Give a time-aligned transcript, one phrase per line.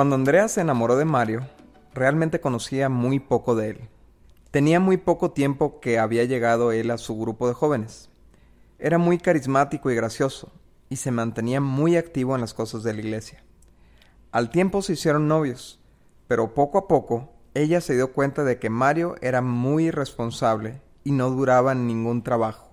[0.00, 1.46] Cuando Andrea se enamoró de Mario,
[1.92, 3.80] realmente conocía muy poco de él.
[4.50, 8.08] Tenía muy poco tiempo que había llegado él a su grupo de jóvenes.
[8.78, 10.50] Era muy carismático y gracioso,
[10.88, 13.44] y se mantenía muy activo en las cosas de la iglesia.
[14.32, 15.78] Al tiempo se hicieron novios,
[16.28, 21.12] pero poco a poco ella se dio cuenta de que Mario era muy irresponsable y
[21.12, 22.72] no duraba en ningún trabajo.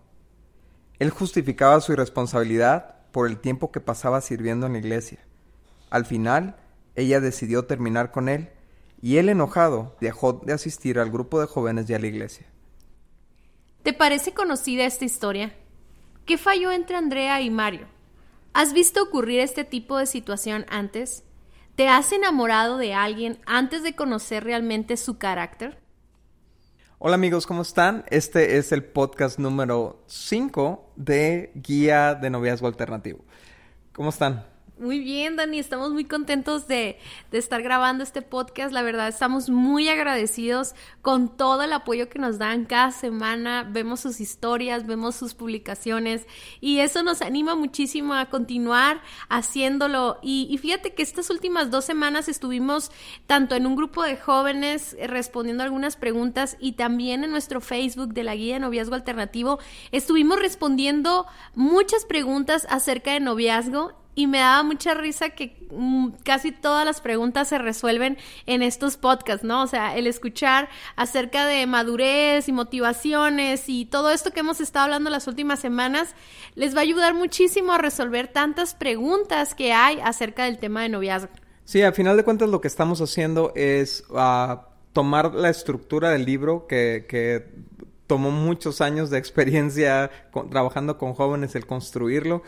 [0.98, 5.20] Él justificaba su irresponsabilidad por el tiempo que pasaba sirviendo en la iglesia.
[5.90, 6.56] Al final,
[6.98, 8.50] ella decidió terminar con él
[9.02, 12.48] y él enojado dejó de asistir al grupo de jóvenes y a la iglesia.
[13.84, 15.56] ¿Te parece conocida esta historia?
[16.26, 17.88] ¿Qué falló entre Andrea y Mario?
[18.52, 21.24] ¿Has visto ocurrir este tipo de situación antes?
[21.76, 25.80] ¿Te has enamorado de alguien antes de conocer realmente su carácter?
[26.98, 28.06] Hola amigos, ¿cómo están?
[28.10, 33.24] Este es el podcast número 5 de Guía de Noviazgo Alternativo.
[33.94, 34.57] ¿Cómo están?
[34.80, 37.00] Muy bien, Dani, estamos muy contentos de,
[37.32, 38.72] de, estar grabando este podcast.
[38.72, 43.68] La verdad, estamos muy agradecidos con todo el apoyo que nos dan cada semana.
[43.68, 46.28] Vemos sus historias, vemos sus publicaciones
[46.62, 50.20] y eso nos anima muchísimo a continuar haciéndolo.
[50.22, 52.92] Y, y fíjate que estas últimas dos semanas estuvimos
[53.26, 58.14] tanto en un grupo de jóvenes eh, respondiendo algunas preguntas y también en nuestro Facebook
[58.14, 59.58] de la Guía de Noviazgo Alternativo.
[59.92, 61.26] Estuvimos respondiendo
[61.56, 67.02] muchas preguntas acerca de noviazgo y me daba mucha risa que mm, casi todas las
[67.02, 68.18] preguntas se resuelven
[68.48, 69.62] en estos podcasts, ¿no?
[69.62, 74.86] O sea, el escuchar acerca de madurez y motivaciones y todo esto que hemos estado
[74.86, 76.16] hablando las últimas semanas
[76.56, 80.90] les va a ayudar muchísimo a resolver tantas preguntas que hay acerca del tema de
[80.90, 81.30] noviazgo.
[81.64, 84.58] Sí, al final de cuentas lo que estamos haciendo es uh,
[84.94, 87.46] tomar la estructura del libro que, que
[88.08, 90.10] tomó muchos años de experiencia
[90.50, 92.42] trabajando con jóvenes el construirlo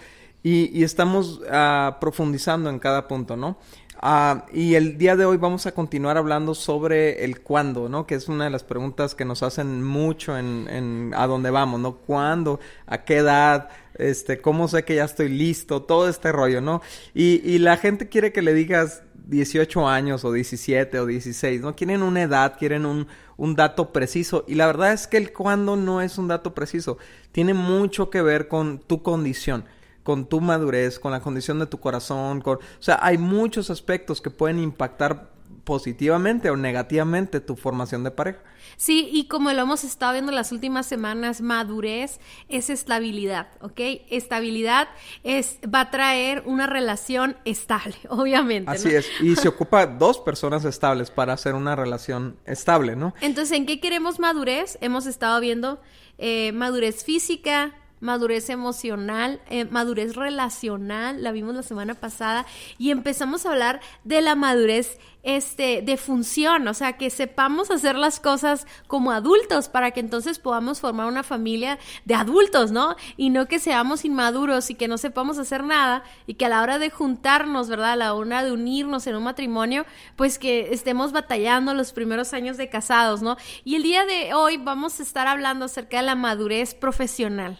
[0.43, 3.57] y, y estamos uh, profundizando en cada punto, ¿no?
[4.01, 8.07] Uh, y el día de hoy vamos a continuar hablando sobre el cuándo, ¿no?
[8.07, 11.81] Que es una de las preguntas que nos hacen mucho en, en a dónde vamos,
[11.81, 11.97] ¿no?
[11.97, 12.61] ¿Cuándo?
[12.87, 13.69] ¿A qué edad?
[13.95, 15.81] Este, ¿cómo sé que ya estoy listo?
[15.81, 16.81] Todo este rollo, ¿no?
[17.13, 21.75] Y, y la gente quiere que le digas 18 años o 17 o 16, ¿no?
[21.75, 24.45] Quieren una edad, quieren un dato preciso.
[24.47, 26.97] Y la verdad es que el cuándo no es un dato preciso.
[27.33, 29.65] Tiene mucho que ver con tu condición
[30.03, 34.21] con tu madurez, con la condición de tu corazón, con, o sea, hay muchos aspectos
[34.21, 35.29] que pueden impactar
[35.63, 38.39] positivamente o negativamente tu formación de pareja.
[38.75, 43.79] Sí, y como lo hemos estado viendo las últimas semanas, madurez es estabilidad, ¿ok?
[44.09, 44.87] Estabilidad
[45.23, 48.71] es, va a traer una relación estable, obviamente.
[48.71, 48.97] Así ¿no?
[48.97, 53.13] es, y se ocupa dos personas estables para hacer una relación estable, ¿no?
[53.21, 54.77] Entonces, ¿en qué queremos madurez?
[54.81, 55.79] Hemos estado viendo
[56.17, 62.45] eh, madurez física, madurez emocional, eh, madurez relacional, la vimos la semana pasada,
[62.77, 67.95] y empezamos a hablar de la madurez este, de función, o sea, que sepamos hacer
[67.95, 72.95] las cosas como adultos para que entonces podamos formar una familia de adultos, ¿no?
[73.17, 76.61] Y no que seamos inmaduros y que no sepamos hacer nada y que a la
[76.61, 77.93] hora de juntarnos, ¿verdad?
[77.93, 79.85] A la hora de unirnos en un matrimonio,
[80.15, 83.35] pues que estemos batallando los primeros años de casados, ¿no?
[83.65, 87.59] Y el día de hoy vamos a estar hablando acerca de la madurez profesional.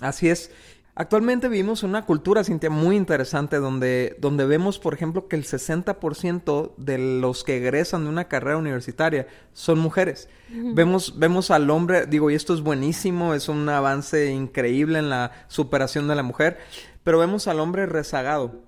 [0.00, 0.50] Así es.
[0.94, 5.44] Actualmente vivimos en una cultura, Cintia, muy interesante donde, donde vemos, por ejemplo, que el
[5.44, 10.28] 60% de los que egresan de una carrera universitaria son mujeres.
[10.50, 10.74] Uh -huh.
[10.74, 15.32] Vemos, vemos al hombre, digo, y esto es buenísimo, es un avance increíble en la
[15.48, 16.58] superación de la mujer,
[17.04, 18.60] pero vemos al hombre rezagado.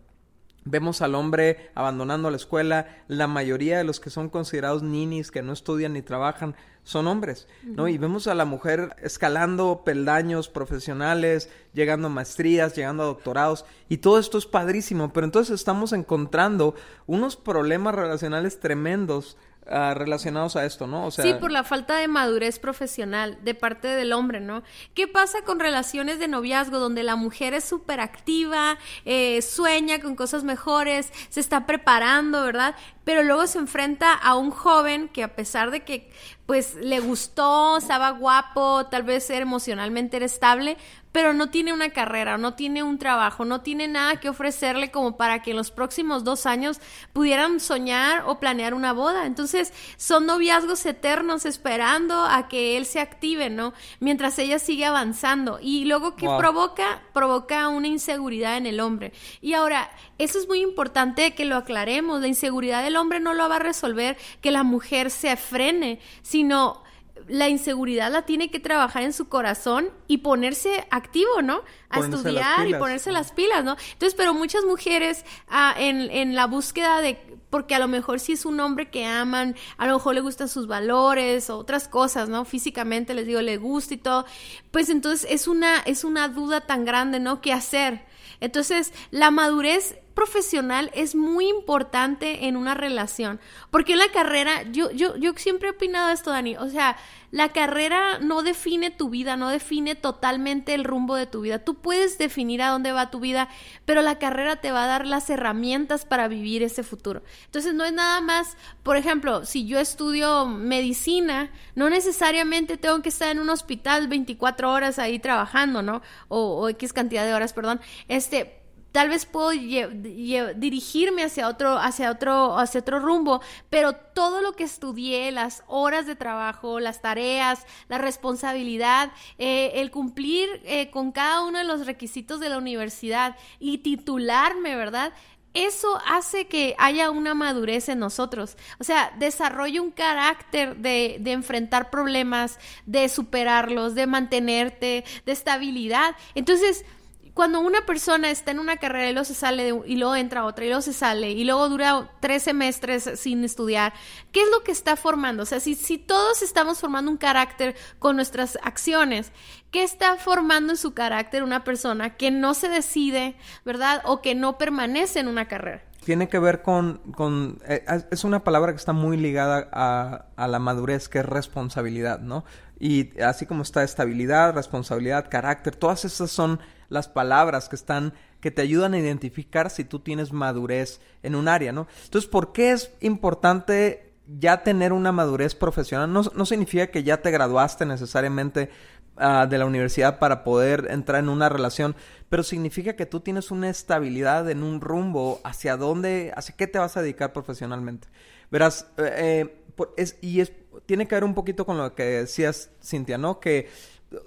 [0.64, 2.86] Vemos al hombre abandonando la escuela.
[3.08, 7.46] La mayoría de los que son considerados ninis, que no estudian ni trabajan, son hombres,
[7.62, 7.84] ¿no?
[7.84, 7.94] Uh -huh.
[7.94, 13.64] Y vemos a la mujer escalando peldaños profesionales, llegando a maestrías, llegando a doctorados.
[13.88, 15.12] Y todo esto es padrísimo.
[15.12, 16.74] Pero entonces estamos encontrando
[17.06, 21.06] unos problemas relacionales tremendos Uh, relacionados a esto, ¿no?
[21.06, 21.24] O sea...
[21.24, 24.64] Sí, por la falta de madurez profesional de parte del hombre, ¿no?
[24.92, 30.16] ¿Qué pasa con relaciones de noviazgo donde la mujer es súper activa, eh, sueña con
[30.16, 32.74] cosas mejores, se está preparando, ¿verdad?
[33.04, 36.10] pero luego se enfrenta a un joven que a pesar de que
[36.52, 40.76] pues le gustó, estaba guapo, tal vez emocionalmente era estable,
[41.12, 45.16] pero no tiene una carrera, no tiene un trabajo, no tiene nada que ofrecerle como
[45.16, 46.80] para que en los próximos dos años
[47.12, 49.26] pudieran soñar o planear una boda.
[49.26, 53.74] Entonces, son noviazgos eternos esperando a que él se active, ¿no?
[54.00, 55.58] Mientras ella sigue avanzando.
[55.60, 57.02] Y luego, ¿qué provoca?
[57.12, 59.12] Provoca una inseguridad en el hombre.
[59.42, 62.20] Y ahora, eso es muy importante que lo aclaremos.
[62.20, 66.82] La inseguridad del hombre no lo va a resolver que la mujer se frene, sino
[67.28, 71.62] la inseguridad la tiene que trabajar en su corazón y ponerse activo, ¿no?
[71.88, 73.76] A estudiar y ponerse las pilas, ¿no?
[73.92, 77.18] Entonces, pero muchas mujeres ah, en, en la búsqueda de,
[77.50, 80.48] porque a lo mejor si es un hombre que aman, a lo mejor le gustan
[80.48, 82.44] sus valores o otras cosas, ¿no?
[82.44, 84.24] Físicamente les digo, le gusta y todo,
[84.70, 87.40] pues entonces es una, es una duda tan grande, ¿no?
[87.40, 88.06] ¿Qué hacer?
[88.40, 93.40] Entonces, la madurez profesional es muy importante en una relación.
[93.70, 96.56] Porque la carrera, yo, yo, yo siempre he opinado esto, Dani.
[96.56, 96.96] O sea,
[97.32, 101.58] la carrera no define tu vida, no define totalmente el rumbo de tu vida.
[101.60, 103.48] Tú puedes definir a dónde va tu vida,
[103.86, 107.22] pero la carrera te va a dar las herramientas para vivir ese futuro.
[107.46, 113.08] Entonces, no es nada más, por ejemplo, si yo estudio medicina, no necesariamente tengo que
[113.08, 116.02] estar en un hospital 24 horas ahí trabajando, ¿no?
[116.28, 117.80] O, o X cantidad de horas, perdón.
[118.08, 118.61] Este,
[118.92, 123.40] tal vez puedo dirigirme hacia otro, hacia otro, hacia otro rumbo,
[123.70, 129.90] pero todo lo que estudié, las horas de trabajo, las tareas, la responsabilidad, eh, el
[129.90, 135.12] cumplir eh, con cada uno de los requisitos de la universidad y titularme, ¿verdad?
[135.54, 138.56] Eso hace que haya una madurez en nosotros.
[138.78, 146.16] O sea, desarrollo un carácter de enfrentar problemas, de superarlos, de mantenerte, de estabilidad.
[146.34, 146.86] Entonces,
[147.34, 150.64] cuando una persona está en una carrera y luego se sale y luego entra otra
[150.64, 153.94] y luego se sale y luego dura tres semestres sin estudiar,
[154.32, 155.44] ¿qué es lo que está formando?
[155.44, 159.32] O sea, si, si todos estamos formando un carácter con nuestras acciones,
[159.70, 164.02] ¿qué está formando en su carácter una persona que no se decide, ¿verdad?
[164.04, 165.82] O que no permanece en una carrera?
[166.04, 170.48] Tiene que ver con, con eh, es una palabra que está muy ligada a, a
[170.48, 172.44] la madurez, que es responsabilidad, ¿no?
[172.80, 176.58] Y así como está estabilidad, responsabilidad, carácter, todas esas son
[176.92, 181.48] las palabras que están que te ayudan a identificar si tú tienes madurez en un
[181.48, 181.86] área, ¿no?
[182.04, 186.12] Entonces, ¿por qué es importante ya tener una madurez profesional?
[186.12, 188.68] No, no significa que ya te graduaste necesariamente
[189.16, 191.94] uh, de la universidad para poder entrar en una relación,
[192.28, 196.80] pero significa que tú tienes una estabilidad en un rumbo hacia dónde, hacia qué te
[196.80, 198.08] vas a dedicar profesionalmente.
[198.50, 199.58] Verás, eh, eh
[199.96, 200.52] es, y es,
[200.86, 203.40] tiene que ver un poquito con lo que decías, Cintia, ¿no?
[203.40, 203.68] Que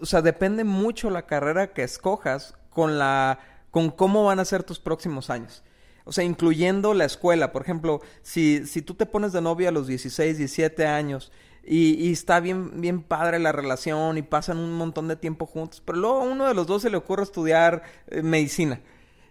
[0.01, 3.39] o sea, depende mucho la carrera que escojas con la,
[3.71, 5.63] con cómo van a ser tus próximos años.
[6.03, 7.51] O sea, incluyendo la escuela.
[7.51, 11.31] Por ejemplo, si, si tú te pones de novia a los 16, 17 años
[11.63, 15.81] y, y, está bien, bien padre la relación y pasan un montón de tiempo juntos,
[15.83, 18.81] pero luego a uno de los dos se le ocurre estudiar eh, medicina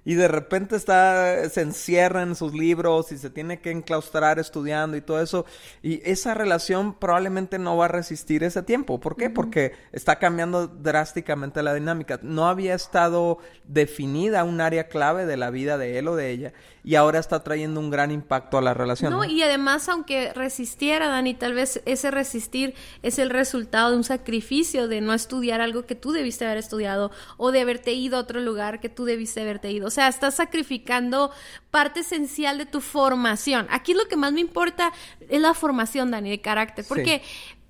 [0.05, 4.97] y de repente está, se encierra en sus libros y se tiene que enclaustrar estudiando
[4.97, 5.47] y todo eso.
[5.83, 9.01] Y esa relación probablemente no va a resistir ese tiempo.
[9.01, 9.31] ¿Por qué?
[9.31, 12.21] Porque está cambiando drásticamente la dinámica.
[12.23, 16.53] No había estado definida un área clave de la vida de él o de ella
[16.85, 19.11] y ahora está trayendo un gran impacto a la relación.
[19.11, 24.05] No, y además, aunque resistiera, Dani, tal vez ese resistir es el resultado de un
[24.05, 28.21] sacrificio de no estudiar algo que tú debiste haber estudiado o de haberte ido a
[28.21, 29.87] otro lugar que tú debiste haberte ido.
[29.95, 31.31] O sea, estás sacrificando
[31.71, 33.69] parte esencial de tu formación.
[33.71, 34.93] Aquí lo que más me importa
[35.29, 37.23] es la formación, Dani, de carácter, porque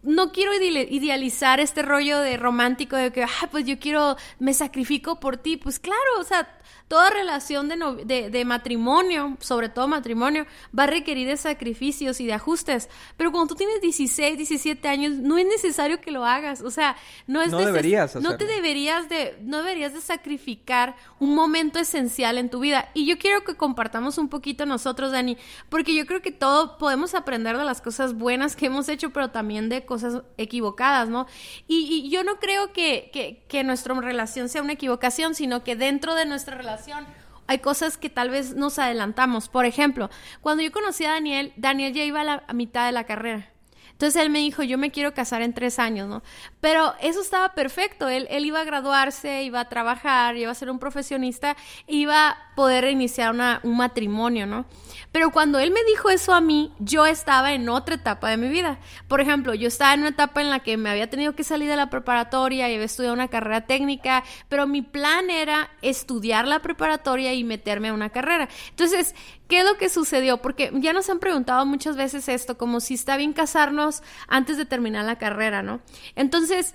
[0.05, 5.19] no quiero idealizar este rollo de romántico de que, ah, pues yo quiero, me sacrifico
[5.19, 5.57] por ti.
[5.57, 6.49] Pues claro, o sea,
[6.89, 10.47] toda relación de, de, matrimonio, sobre todo matrimonio,
[10.79, 12.91] va a requerir de sacrificios y de ajustes.
[13.17, 16.61] Pero cuando tú tienes 16, 17 años, no es necesario que lo hagas.
[16.61, 16.97] O sea,
[17.27, 22.37] no es no deberías no te deberías de no deberías de sacrificar un momento esencial
[22.37, 22.91] en tu vida.
[22.93, 25.39] Y yo quiero que compartamos un poquito nosotros, Dani,
[25.71, 29.31] porque yo creo que todo podemos aprender de las cosas buenas que hemos hecho, pero
[29.31, 29.94] también de cosas
[30.37, 31.27] equivocadas, ¿no?
[31.67, 36.15] Y, yo no creo que, que, que nuestra relación sea una equivocación, sino que dentro
[36.15, 37.07] de nuestra relación
[37.47, 39.49] hay cosas que tal vez nos adelantamos.
[39.49, 40.11] Por ejemplo,
[40.41, 43.54] cuando yo conocí a Daniel, Daniel ya iba a la mitad de la carrera.
[43.95, 46.23] Entonces él me dijo, yo me quiero casar en tres años, ¿no?
[46.61, 50.69] Pero eso estaba perfecto, él, él iba a graduarse, iba a trabajar, iba a ser
[50.69, 54.67] un profesionista, iba a poder iniciar un matrimonio, ¿no?
[55.13, 58.49] Pero cuando él me dijo eso a mí, yo estaba en otra etapa de mi
[58.49, 58.81] vida.
[59.07, 61.69] Por ejemplo, yo estaba en una etapa en la que me había tenido que salir
[61.69, 66.61] de la preparatoria y había estudiado una carrera técnica, pero mi plan era estudiar la
[66.61, 68.49] preparatoria y meterme a una carrera.
[68.71, 69.15] Entonces,
[69.49, 70.39] ¿qué es lo que sucedió?
[70.39, 74.65] Porque ya nos han preguntado muchas veces esto, como si está bien casarnos antes de
[74.65, 75.81] terminar la carrera, ¿no?
[76.17, 76.75] Entonces,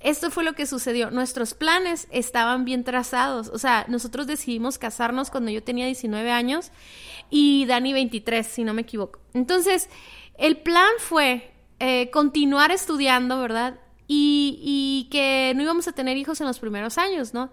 [0.00, 1.10] esto fue lo que sucedió.
[1.10, 3.48] Nuestros planes estaban bien trazados.
[3.48, 6.70] O sea, nosotros decidimos casarnos cuando yo tenía 19 años
[7.30, 9.20] y Dani 23, si no me equivoco.
[9.34, 9.88] Entonces,
[10.38, 13.80] el plan fue eh, continuar estudiando, ¿verdad?
[14.06, 17.50] Y, y, que no íbamos a tener hijos en los primeros años, ¿no?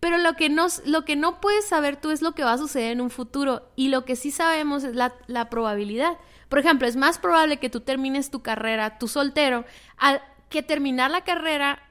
[0.00, 2.58] Pero lo que, no, lo que no puedes saber tú es lo que va a
[2.58, 6.18] suceder en un futuro y lo que sí sabemos es la, la probabilidad.
[6.48, 9.64] Por ejemplo, es más probable que tú termines tu carrera, tú soltero,
[9.96, 11.82] al, que terminar la carrera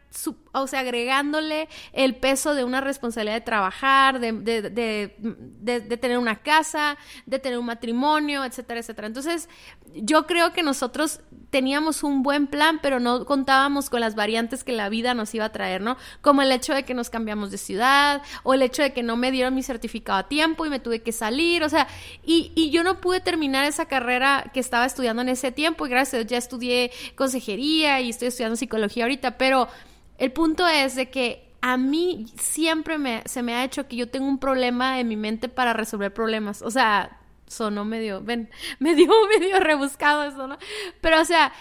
[0.61, 6.97] o sea, agregándole el peso de una responsabilidad de trabajar, de, de, tener una casa,
[7.25, 9.07] de tener un matrimonio, etcétera, etcétera.
[9.07, 9.49] Entonces,
[9.93, 14.73] yo creo que nosotros teníamos un buen plan, pero no contábamos con las variantes que
[14.73, 15.97] la vida nos iba a traer, ¿no?
[16.21, 19.15] Como el hecho de que nos cambiamos de ciudad, o el hecho de que no
[19.15, 21.87] me dieron mi certificado a tiempo y me tuve que salir, o sea,
[22.23, 25.89] y, y yo no pude terminar esa carrera que estaba estudiando en ese tiempo, y
[25.89, 29.67] gracias a Dios ya estudié consejería y estoy estudiando psicología ahorita, pero
[30.17, 34.09] el punto es de que a mí siempre me, se me ha hecho que yo
[34.09, 36.61] tengo un problema en mi mente para resolver problemas.
[36.61, 40.57] O sea, sonó medio, ven, medio, medio rebuscado eso, ¿no?
[41.01, 41.53] Pero, o sea,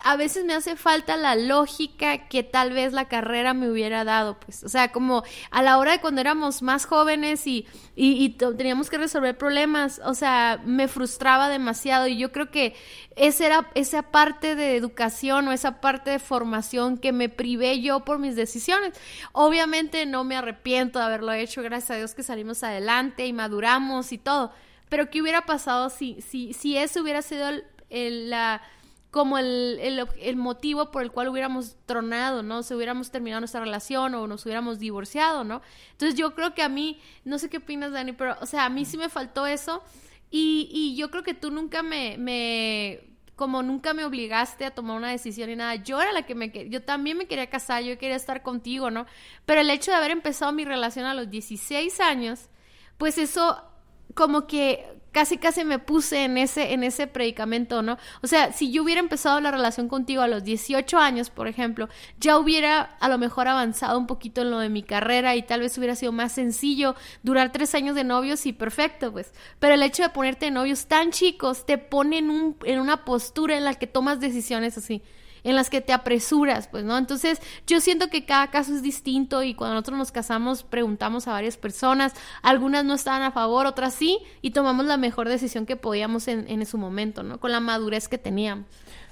[0.00, 4.38] a veces me hace falta la lógica que tal vez la carrera me hubiera dado,
[4.38, 8.90] pues, o sea, como a la hora de cuando éramos más jóvenes y, y, teníamos
[8.90, 12.06] que resolver problemas, o sea, me frustraba demasiado.
[12.06, 12.76] Y yo creo que
[13.16, 18.04] esa era esa parte de educación o esa parte de formación que me privé yo
[18.04, 18.94] por mis decisiones.
[19.32, 24.12] Obviamente no me arrepiento de haberlo hecho, gracias a Dios que salimos adelante y maduramos
[24.12, 24.52] y todo,
[24.88, 27.48] pero ¿qué hubiera pasado si, si, si ese hubiera sido
[27.90, 28.62] el, la
[29.10, 29.78] como el,
[30.20, 32.62] el, motivo por el cual hubiéramos tronado, ¿no?
[32.62, 35.62] Si hubiéramos terminado nuestra relación o nos hubiéramos divorciado, ¿no?
[35.92, 38.68] Entonces yo creo que a mí, no sé qué opinas, Dani, pero, o sea, a
[38.68, 39.82] mí sí me faltó eso
[40.30, 44.96] y, y yo creo que tú nunca me, me, como nunca me obligaste a tomar
[44.96, 47.96] una decisión y nada, yo era la que me, yo también me quería casar, yo
[47.96, 49.06] quería estar contigo, ¿no?
[49.46, 52.50] Pero el hecho de haber empezado mi relación a los 16 años,
[52.98, 53.62] pues eso
[54.14, 57.98] como que casi casi me puse en ese, en ese predicamento, ¿no?
[58.22, 61.88] O sea, si yo hubiera empezado la relación contigo a los 18 años, por ejemplo,
[62.18, 65.60] ya hubiera a lo mejor avanzado un poquito en lo de mi carrera y tal
[65.60, 69.32] vez hubiera sido más sencillo durar tres años de novios y perfecto, pues.
[69.58, 73.56] Pero el hecho de ponerte novios tan chicos te pone en, un, en una postura
[73.56, 75.02] en la que tomas decisiones así
[75.44, 76.96] en las que te apresuras, pues, ¿no?
[76.96, 81.32] Entonces, yo siento que cada caso es distinto y cuando nosotros nos casamos preguntamos a
[81.32, 85.76] varias personas, algunas no estaban a favor, otras sí, y tomamos la mejor decisión que
[85.76, 87.38] podíamos en, en su momento, ¿no?
[87.40, 88.66] Con la madurez que teníamos.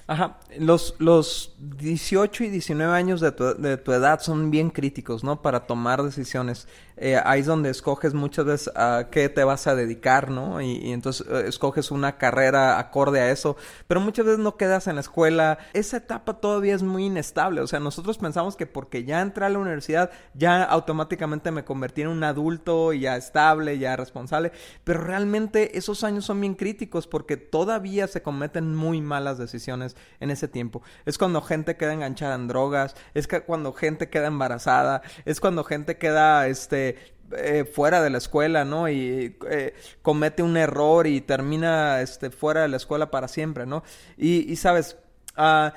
[0.09, 5.21] Ajá, los, los 18 y 19 años de tu, de tu edad son bien críticos,
[5.21, 5.41] ¿no?
[5.41, 6.65] Para tomar decisiones.
[6.97, 10.61] Eh, ahí es donde escoges muchas veces a qué te vas a dedicar, ¿no?
[10.61, 13.55] Y, entonces eh, escoges una carrera acorde a eso,
[13.87, 15.59] pero muchas veces no quedas en la escuela.
[15.73, 19.49] Esa etapa todavía es muy inestable, o sea, nosotros pensamos que porque ya entré a
[19.49, 24.51] la universidad, ya automáticamente me convertí en un adulto, ya estable, ya responsable,
[24.83, 30.31] pero realmente esos años son bien críticos porque todavía se cometen muy malas decisiones en
[30.31, 30.81] ese tiempo.
[31.05, 35.97] Es cuando gente queda enganchada en drogas, es cuando gente queda embarazada, es cuando gente
[35.97, 36.86] queda, este,
[37.31, 38.87] eh, fuera de la escuela, ¿no?
[38.87, 43.83] Y eh, comete un error y termina este, fuera de la escuela para siempre, ¿no?
[44.17, 44.95] Y, sabes,
[45.37, 45.71] uh,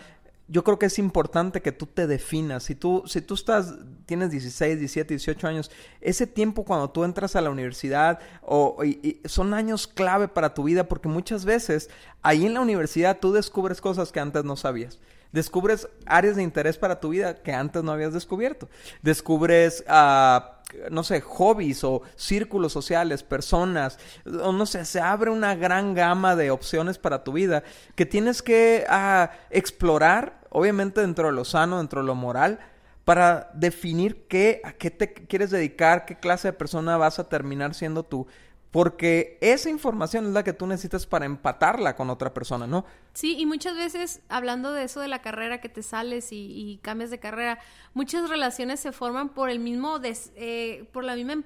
[0.47, 2.63] yo creo que es importante que tú te definas.
[2.63, 3.75] Si tú, si tú estás,
[4.07, 8.79] tienes 16, 17, 18 años, ese tiempo cuando tú entras a la universidad o,
[9.25, 11.91] son años clave para tu vida porque muchas veces
[12.23, 15.01] ahí en la universidad tú descubres cosas que antes no sabías.
[15.33, 18.69] Descubres áreas de interés para tu vida que antes no habías descubierto.
[19.03, 19.85] Descubres...
[19.89, 20.60] Uh,
[20.91, 23.99] no sé, hobbies o círculos sociales, personas,
[24.43, 27.63] o no sé, se abre una gran gama de opciones para tu vida
[27.95, 32.59] que tienes que ah, explorar, obviamente dentro de lo sano, dentro de lo moral,
[33.05, 37.75] para definir qué, a qué te quieres dedicar, qué clase de persona vas a terminar
[37.75, 38.27] siendo tú.
[38.71, 42.85] Porque esa información es la que tú necesitas para empatarla con otra persona, ¿no?
[43.15, 47.11] Sí, y muchas veces, hablando de eso de la carrera que te sales y, cambias
[47.11, 47.59] de carrera,
[47.95, 51.43] muchas relaciones se forman por el mismo, des, eh, por la misma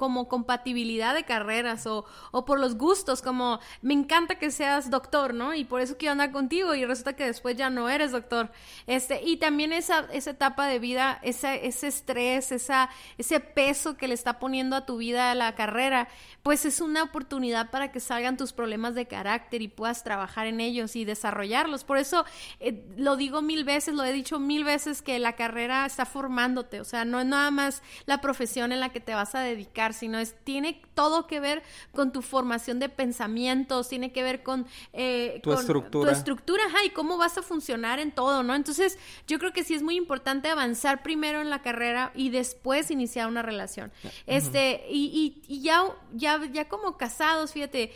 [0.00, 5.34] como compatibilidad de carreras o, o por los gustos, como me encanta que seas doctor,
[5.34, 5.52] ¿no?
[5.52, 8.50] Y por eso quiero andar contigo y resulta que después ya no eres doctor.
[8.86, 12.88] Este, y también esa, esa etapa de vida, ese, ese estrés, esa,
[13.18, 16.08] ese peso que le está poniendo a tu vida la carrera,
[16.42, 20.62] pues es una oportunidad para que salgan tus problemas de carácter y puedas trabajar en
[20.62, 21.84] ellos y desarrollarlos.
[21.84, 22.24] Por eso
[22.58, 26.80] eh, lo digo mil veces, lo he dicho mil veces que la carrera está formándote,
[26.80, 29.89] o sea, no es nada más la profesión en la que te vas a dedicar,
[29.92, 34.66] sino es, tiene todo que ver con tu formación de pensamientos, tiene que ver con,
[34.92, 36.10] eh, tu estructura.
[36.12, 38.54] Tu estructura, y cómo vas a funcionar en todo, ¿no?
[38.54, 42.90] Entonces, yo creo que sí es muy importante avanzar primero en la carrera y después
[42.90, 43.92] iniciar una relación.
[44.26, 47.92] Este, y, y, y ya, ya, ya como casados, fíjate,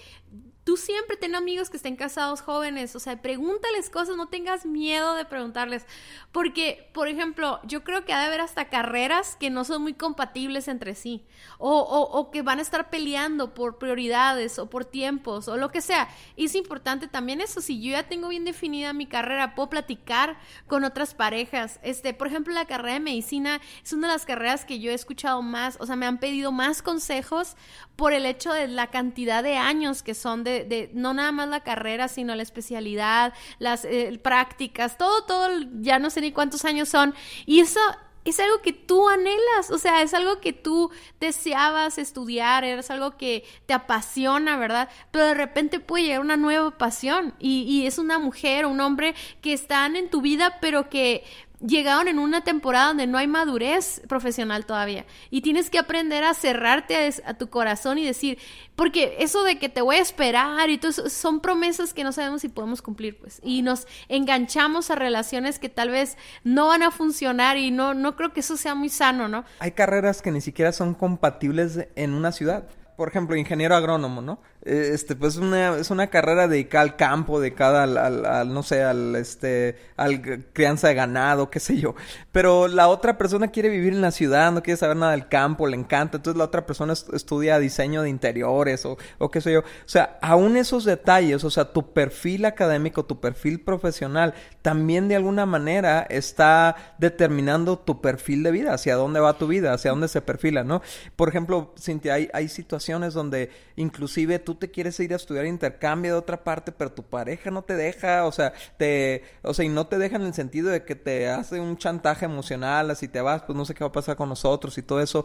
[0.64, 5.14] tú siempre ten amigos que estén casados jóvenes, o sea, pregúntales cosas, no tengas miedo
[5.14, 5.86] de preguntarles,
[6.32, 9.92] porque, por ejemplo, yo creo que ha de haber hasta carreras que no son muy
[9.92, 11.24] compatibles entre sí,
[11.58, 15.82] o, o, que van a estar peleando por prioridades o por tiempos o lo que
[15.82, 16.08] sea.
[16.34, 20.38] Y es importante también eso, si yo ya tengo bien definida mi carrera, puedo platicar
[20.66, 21.78] con otras parejas.
[21.82, 24.94] Este, por ejemplo, la carrera de medicina es una de las carreras que yo he
[24.94, 27.56] escuchado más, o sea, me han pedido más consejos
[27.96, 31.48] por el hecho de la cantidad de años que son de de, no nada más
[31.48, 35.48] la carrera, sino la especialidad, las eh, prácticas, todo, todo,
[35.80, 37.14] ya no sé ni cuántos años son.
[37.46, 37.80] Y eso
[38.24, 43.16] es algo que tú anhelas, o sea, es algo que tú deseabas estudiar, es algo
[43.16, 44.88] que te apasiona, ¿verdad?
[45.10, 49.14] Pero de repente puede llegar una nueva pasión y, y es una mujer un hombre
[49.42, 51.24] que están en tu vida, pero que
[51.66, 56.34] llegaron en una temporada donde no hay madurez profesional todavía y tienes que aprender a
[56.34, 58.38] cerrarte a, tu corazón y decir,
[58.76, 62.42] porque eso de que te voy a esperar y todo son promesas que no sabemos
[62.42, 66.90] si podemos cumplir, pues, y nos enganchamos a relaciones que tal vez no van a
[66.90, 69.44] funcionar y no, no creo que eso sea muy sano, ¿no?
[69.58, 72.68] Hay carreras que ni siquiera son compatibles en una ciudad.
[72.96, 74.38] Por ejemplo, ingeniero agrónomo, ¿no?
[74.64, 79.14] Este pues una, es una carrera dedicada al campo dedicada al, al, no sé al
[79.16, 81.94] este al crianza de ganado qué sé yo.
[82.32, 85.66] Pero la otra persona quiere vivir en la ciudad no quiere saber nada del campo
[85.66, 89.60] le encanta entonces la otra persona estudia diseño de interiores o, o qué sé yo.
[89.60, 95.16] O sea aún esos detalles o sea tu perfil académico tu perfil profesional también de
[95.16, 100.08] alguna manera está determinando tu perfil de vida hacia dónde va tu vida hacia dónde
[100.08, 100.80] se perfila no
[101.16, 106.12] por ejemplo Cintia hay, hay situaciones donde inclusive tú te quieres ir a estudiar intercambio
[106.12, 109.68] de otra parte, pero tu pareja no te deja, o sea, te, o sea, y
[109.68, 113.20] no te deja en el sentido de que te hace un chantaje emocional, así te
[113.20, 115.24] vas, pues no sé qué va a pasar con nosotros y todo eso.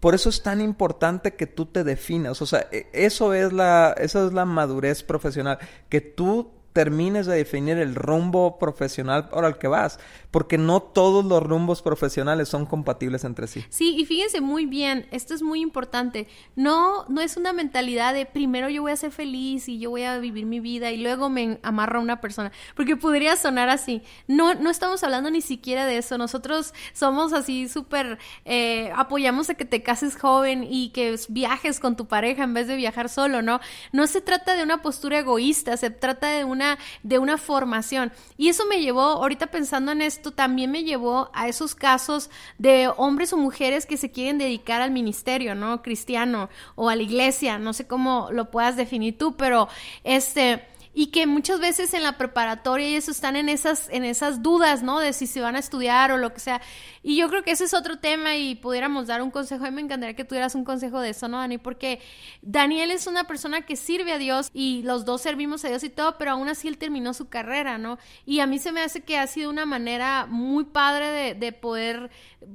[0.00, 3.94] Por eso es tan importante que tú te definas, o sea, e, eso es la,
[3.98, 9.58] eso es la madurez profesional, que tú termines de definir el rumbo profesional por el
[9.58, 9.98] que vas,
[10.30, 13.64] porque no todos los rumbos profesionales son compatibles entre sí.
[13.68, 16.28] Sí, y fíjense muy bien, esto es muy importante.
[16.56, 20.04] No no es una mentalidad de primero yo voy a ser feliz y yo voy
[20.04, 24.02] a vivir mi vida y luego me amarra una persona, porque podría sonar así.
[24.28, 26.18] No no estamos hablando ni siquiera de eso.
[26.18, 31.96] Nosotros somos así súper eh, apoyamos a que te cases joven y que viajes con
[31.96, 33.60] tu pareja en vez de viajar solo, ¿no?
[33.92, 38.12] No se trata de una postura egoísta, se trata de una de una formación.
[38.36, 42.88] Y eso me llevó, ahorita pensando en esto, también me llevó a esos casos de
[42.96, 45.82] hombres o mujeres que se quieren dedicar al ministerio, ¿no?
[45.82, 49.68] Cristiano o a la iglesia, no sé cómo lo puedas definir tú, pero
[50.04, 54.42] este y que muchas veces en la preparatoria y eso están en esas, en esas
[54.42, 54.98] dudas, ¿no?
[54.98, 56.60] De si se van a estudiar o lo que sea.
[57.02, 59.64] Y yo creo que ese es otro tema y pudiéramos dar un consejo.
[59.64, 61.56] A mí me encantaría que tuvieras un consejo de eso, ¿no, Dani?
[61.58, 62.00] Porque
[62.42, 65.88] Daniel es una persona que sirve a Dios y los dos servimos a Dios y
[65.88, 67.98] todo, pero aún así él terminó su carrera, ¿no?
[68.26, 71.52] Y a mí se me hace que ha sido una manera muy padre de, de
[71.52, 72.10] poder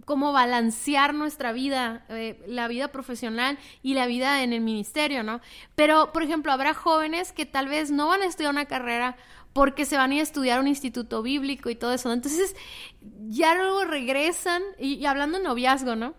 [0.05, 5.41] como balancear nuestra vida, eh, la vida profesional y la vida en el ministerio, ¿no?
[5.75, 9.17] Pero, por ejemplo, habrá jóvenes que tal vez no van a estudiar una carrera
[9.55, 12.11] porque se van a ir a estudiar un instituto bíblico y todo eso.
[12.11, 12.57] Entonces,
[13.29, 16.13] ya luego regresan, y hablando de noviazgo, ¿no?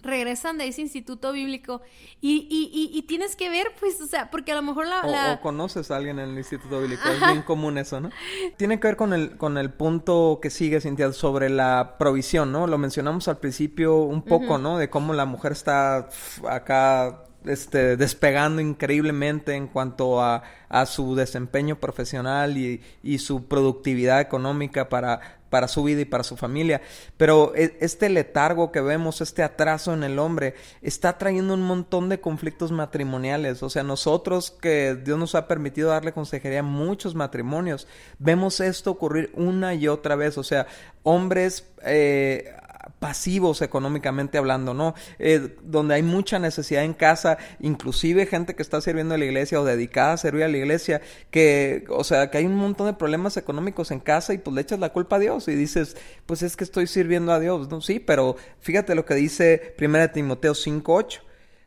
[0.00, 1.82] regresan de ese instituto bíblico
[2.20, 5.34] y, y, y, tienes que ver, pues, o sea, porque a lo mejor la...
[5.34, 8.10] O, conoces a alguien en el instituto bíblico, es bien común eso, ¿no?
[8.56, 12.68] Tiene que ver con el, con el punto que sigue, Cintia, sobre la provisión, ¿no?
[12.68, 14.78] Lo mencionamos al principio un poco, ¿no?
[14.78, 16.08] De cómo la mujer está
[16.48, 20.42] acá este, despegando increíblemente en cuanto a,
[20.86, 26.82] su desempeño profesional y, su productividad económica para, para su vida y para su familia.
[27.16, 32.08] Pero e, este letargo que vemos, este atraso en el hombre, está trayendo un montón
[32.08, 33.62] de conflictos matrimoniales.
[33.62, 37.86] O sea, nosotros que Dios nos ha permitido darle consejería a muchos matrimonios,
[38.18, 40.38] vemos esto ocurrir una y otra vez.
[40.38, 40.66] O sea,
[41.02, 41.66] hombres...
[41.84, 42.52] Eh,
[42.98, 44.94] pasivos económicamente hablando, ¿no?
[45.18, 49.60] Eh, donde hay mucha necesidad en casa, inclusive gente que está sirviendo a la iglesia
[49.60, 52.92] o dedicada a servir a la iglesia, que, o sea, que hay un montón de
[52.92, 56.42] problemas económicos en casa y pues le echas la culpa a Dios y dices, pues
[56.42, 57.80] es que estoy sirviendo a Dios, ¿no?
[57.80, 61.20] Sí, pero fíjate lo que dice 1 Timoteo 5.8,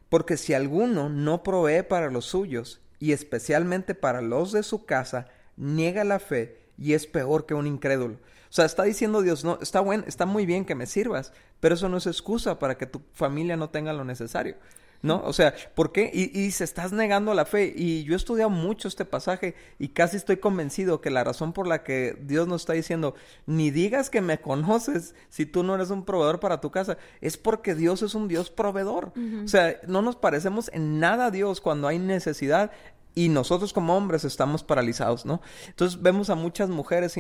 [0.10, 5.28] porque si alguno no provee para los suyos y especialmente para los de su casa,
[5.58, 8.18] niega la fe y es peor que un incrédulo.
[8.52, 11.76] O sea, está diciendo Dios, no, está bueno, está muy bien que me sirvas, pero
[11.76, 14.58] eso no es excusa para que tu familia no tenga lo necesario.
[15.04, 15.24] ¿No?
[15.26, 16.12] O sea, ¿por qué?
[16.14, 17.74] Y, y, se estás negando la fe.
[17.76, 21.66] Y yo he estudiado mucho este pasaje y casi estoy convencido que la razón por
[21.66, 23.16] la que Dios nos está diciendo,
[23.48, 27.36] ni digas que me conoces si tú no eres un proveedor para tu casa, es
[27.36, 29.12] porque Dios es un Dios proveedor.
[29.44, 32.70] O sea, no nos parecemos en nada a Dios cuando hay necesidad
[33.14, 35.42] y nosotros como hombres estamos paralizados, ¿no?
[35.68, 37.18] Entonces vemos a muchas mujeres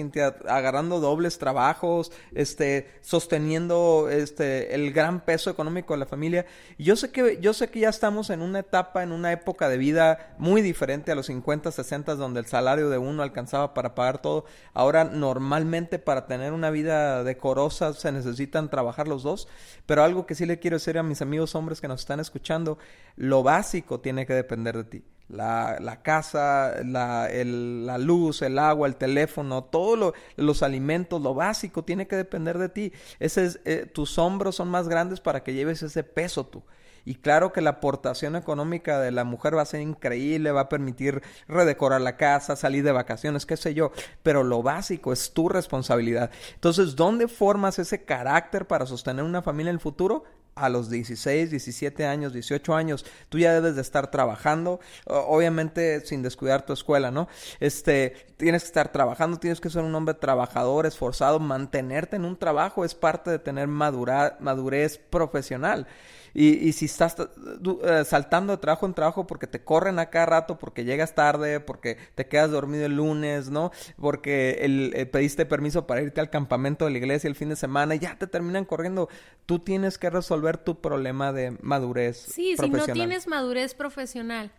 [0.47, 6.45] agarrando dobles trabajos, este, sosteniendo este, el gran peso económico de la familia.
[6.77, 9.77] Yo sé que, yo sé que ya estamos en una etapa, en una época de
[9.77, 14.21] vida muy diferente a los 50, 60, donde el salario de uno alcanzaba para pagar
[14.21, 14.45] todo.
[14.73, 19.49] Ahora normalmente para tener una vida decorosa se necesitan trabajar los dos.
[19.85, 22.77] Pero algo que sí le quiero decir a mis amigos hombres que nos están escuchando,
[23.17, 28.59] lo básico tiene que depender de ti la, la casa, la, el, la, luz, el
[28.59, 32.93] agua, el teléfono, todos los alimentos, lo básico, tiene que depender de ti.
[33.19, 36.63] Ese es, eh, tus hombros son más grandes para que lleves ese peso tú.
[37.05, 40.69] Y claro que la aportación económica de la mujer va a ser increíble, va a
[40.69, 43.91] permitir redecorar la casa, salir de vacaciones, qué sé yo,
[44.21, 46.29] pero lo básico es tu responsabilidad.
[46.53, 50.23] Entonces, ¿dónde formas ese carácter para sostener una familia en el futuro?
[50.55, 56.21] A los 16, 17 años, 18 años, tú ya debes de estar trabajando, obviamente sin
[56.21, 57.27] descuidar tu escuela, ¿no?
[57.59, 62.37] Este, tienes que estar trabajando, tienes que ser un hombre trabajador, esforzado, mantenerte en un
[62.37, 65.87] trabajo es parte de tener madurez profesional.
[66.33, 70.25] Y, y si estás eh, saltando de trabajo en trabajo porque te corren a cada
[70.25, 73.71] rato, porque llegas tarde, porque te quedas dormido el lunes, ¿no?
[73.99, 77.55] Porque el, eh, pediste permiso para irte al campamento de la iglesia el fin de
[77.55, 79.09] semana y ya te terminan corriendo.
[79.45, 82.17] Tú tienes que resolver tu problema de madurez.
[82.17, 84.51] Sí, si no tienes madurez profesional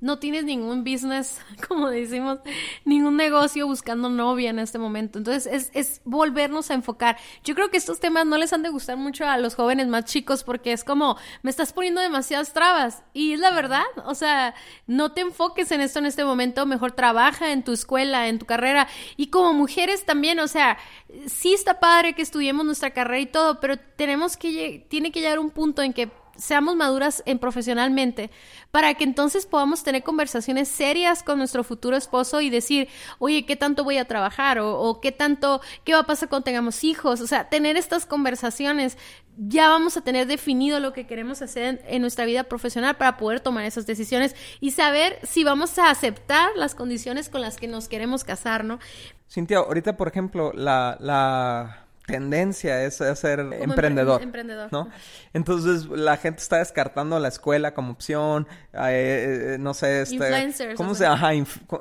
[0.00, 2.38] no tienes ningún business, como decimos,
[2.84, 5.18] ningún negocio buscando novia en este momento.
[5.18, 7.18] Entonces es, es, volvernos a enfocar.
[7.44, 10.04] Yo creo que estos temas no les han de gustar mucho a los jóvenes más
[10.04, 13.02] chicos porque es como, me estás poniendo demasiadas trabas.
[13.12, 14.54] Y es la verdad, o sea,
[14.86, 18.46] no te enfoques en esto en este momento, mejor trabaja en tu escuela, en tu
[18.46, 18.88] carrera.
[19.16, 20.78] Y como mujeres también, o sea,
[21.26, 25.38] sí está padre que estudiemos nuestra carrera y todo, pero tenemos que, tiene que llegar
[25.38, 28.30] un punto en que seamos maduras en profesionalmente
[28.70, 33.56] para que entonces podamos tener conversaciones serias con nuestro futuro esposo y decir, oye, ¿qué
[33.56, 34.58] tanto voy a trabajar?
[34.60, 37.20] O, qué tanto, ¿qué va a pasar cuando tengamos hijos?
[37.20, 38.96] O sea, tener estas conversaciones,
[39.36, 43.40] ya vamos a tener definido lo que queremos hacer en, nuestra vida profesional para poder
[43.40, 47.88] tomar esas decisiones y saber si vamos a aceptar las condiciones con las que nos
[47.88, 48.78] queremos casar, ¿no?
[49.28, 54.22] Cintia, ahorita, por ejemplo, la, la tendencia es a ser emprendedor,
[54.72, 54.88] ¿no?
[55.34, 60.94] Entonces la gente está descartando la escuela como opción, eh, eh, no sé, este, ¿cómo
[60.94, 61.32] se llama?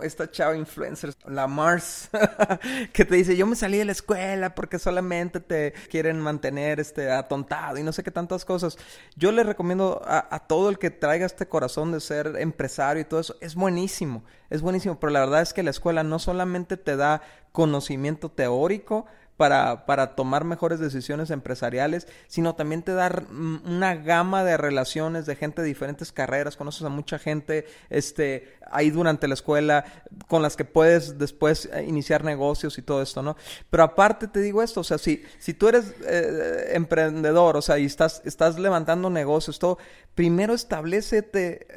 [0.03, 2.09] esta chava influencer, la Mars,
[2.93, 7.09] que te dice, yo me salí de la escuela porque solamente te quieren mantener este
[7.09, 8.77] atontado y no sé qué tantas cosas.
[9.15, 13.05] Yo le recomiendo a, a todo el que traiga este corazón de ser empresario y
[13.05, 16.75] todo eso, es buenísimo, es buenísimo, pero la verdad es que la escuela no solamente
[16.75, 17.21] te da
[17.53, 19.05] conocimiento teórico,
[19.37, 25.35] para, para tomar mejores decisiones empresariales, sino también te da una gama de relaciones de
[25.35, 29.85] gente de diferentes carreras, conoces a mucha gente este, ahí durante la escuela
[30.27, 33.37] con las que puedes después eh, iniciar negocios y todo esto, ¿no?
[33.69, 37.77] Pero aparte te digo esto, o sea, si, si tú eres eh, emprendedor, o sea,
[37.77, 39.77] y estás, estás levantando negocios, todo,
[40.15, 41.29] primero establece,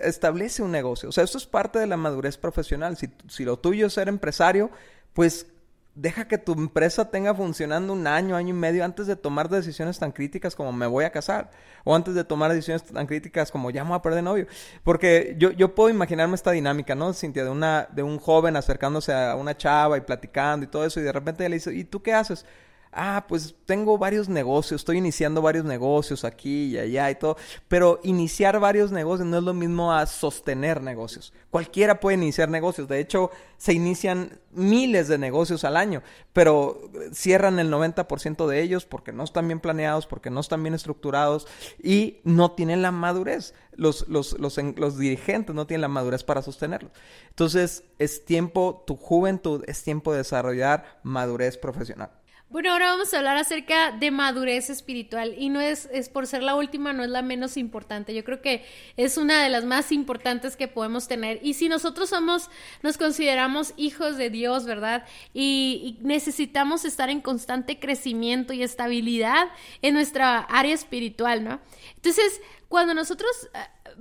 [0.03, 3.59] establece un negocio, o sea, esto es parte de la madurez profesional, si, si lo
[3.59, 4.70] tuyo es ser empresario,
[5.12, 5.46] pues
[5.94, 9.98] deja que tu empresa tenga funcionando un año, año y medio antes de tomar decisiones
[9.98, 11.50] tan críticas como me voy a casar
[11.85, 14.46] o antes de tomar decisiones tan críticas como ya me voy a perder novio.
[14.85, 17.12] Porque yo, yo puedo imaginarme esta dinámica, ¿no?
[17.12, 21.00] Cintia, de, una, de un joven acercándose a una chava y platicando y todo eso
[21.00, 22.46] y de repente le dice, ¿y tú qué haces?
[22.92, 27.37] Ah, pues tengo varios negocios, estoy iniciando varios negocios aquí y allá y todo,
[27.68, 31.33] pero iniciar varios negocios no es lo mismo a sostener negocios.
[31.50, 37.59] Cualquiera puede iniciar negocios, de hecho se inician miles de negocios al año, pero cierran
[37.59, 41.46] el 90% de ellos porque no están bien planeados, porque no están bien estructurados
[41.83, 43.55] y no tienen la madurez.
[43.72, 46.90] Los, los, los, los dirigentes no tienen la madurez para sostenerlo.
[47.29, 52.11] Entonces es tiempo, tu juventud es tiempo de desarrollar madurez profesional.
[52.51, 56.43] Bueno, ahora vamos a hablar acerca de madurez espiritual y no es, es por ser
[56.43, 58.13] la última, no es la menos importante.
[58.13, 58.65] Yo creo que
[58.97, 61.39] es una de las más importantes que podemos tener.
[61.45, 62.51] Y si nosotros somos,
[62.83, 65.07] nos consideramos hijos de Dios, ¿verdad?
[65.33, 69.47] Y, y necesitamos estar en constante crecimiento y estabilidad
[69.81, 71.61] en nuestra área espiritual, ¿no?
[71.95, 73.31] Entonces, cuando nosotros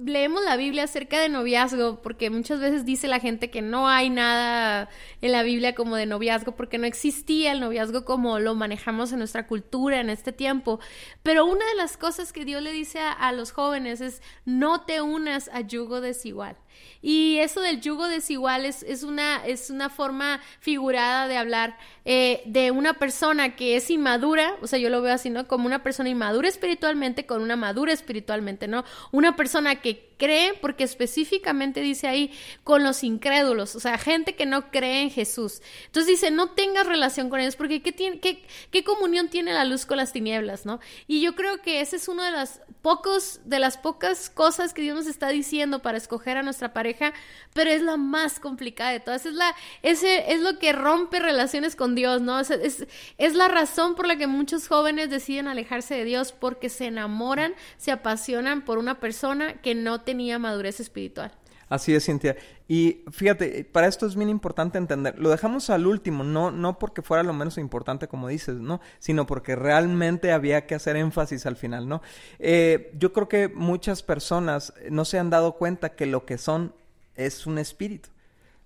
[0.06, 4.10] leemos la Biblia acerca de noviazgo, porque muchas veces dice la gente que no hay
[4.10, 4.90] nada
[5.22, 9.20] en la Biblia como de noviazgo, porque no existía el noviazgo como lo manejamos en
[9.20, 10.80] nuestra cultura en este tiempo.
[11.24, 15.02] Pero una de las cosas que Dios le dice a, los jóvenes es, no te
[15.02, 16.58] unas a yugo desigual.
[17.02, 22.42] Y eso del yugo desigual es, es, una, es una forma figurada de hablar eh,
[22.46, 25.48] de una persona que es inmadura, o sea, yo lo veo así, ¿no?
[25.48, 28.84] Como una persona inmadura espiritualmente con una madura espiritualmente, ¿no?
[29.12, 32.32] Una persona que cree, porque específicamente dice ahí,
[32.64, 35.62] con los incrédulos, o sea, gente que no cree en Jesús.
[35.86, 39.64] Entonces dice, no tengas relación con ellos, porque ¿qué, tiene, qué, qué comunión tiene la
[39.64, 40.80] luz con las tinieblas, no?
[41.08, 44.82] Y yo creo que ese es uno de las pocos, de las pocas cosas que
[44.82, 47.14] Dios nos está diciendo para escoger a nuestra pareja,
[47.54, 49.26] pero es la más complicada de todas.
[49.26, 52.40] Es la, ese es lo que rompe relaciones con Dios, ¿no?
[52.40, 56.70] Es, es, es la razón por la que muchos jóvenes deciden alejarse de Dios, porque
[56.70, 61.32] se enamoran, se apasionan por una persona que no tenía madurez espiritual.
[61.70, 62.36] Así es, Cintia.
[62.68, 65.20] Y fíjate, para esto es bien importante entender.
[65.20, 68.82] Lo dejamos al último, no, no porque fuera lo menos importante, como dices, ¿no?
[68.98, 72.02] Sino porque realmente había que hacer énfasis al final, ¿no?
[72.40, 76.74] Eh, yo creo que muchas personas no se han dado cuenta que lo que son
[77.16, 78.10] es un espíritu.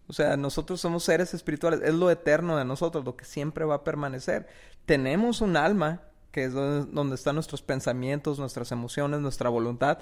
[0.07, 3.75] O sea, nosotros somos seres espirituales, es lo eterno de nosotros, lo que siempre va
[3.75, 4.47] a permanecer.
[4.85, 9.99] Tenemos un alma, que es donde, donde están nuestros pensamientos, nuestras emociones, nuestra voluntad,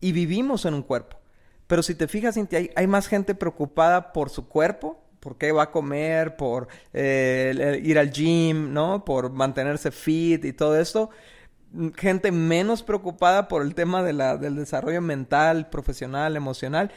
[0.00, 1.16] y vivimos en un cuerpo.
[1.68, 5.52] Pero si te fijas, Cintia, hay, hay más gente preocupada por su cuerpo, por qué
[5.52, 9.04] va a comer, por eh, ir al gym, ¿no?
[9.04, 11.10] Por mantenerse fit y todo esto.
[11.96, 16.90] Gente menos preocupada por el tema de la, del desarrollo mental, profesional, emocional.